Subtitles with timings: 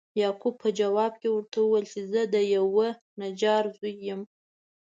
[0.21, 2.87] یعقوب په جواب کې ورته وویل چې زه د یوه
[3.21, 4.21] نجار زوی یم.